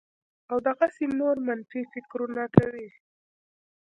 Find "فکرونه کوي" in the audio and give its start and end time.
1.93-2.87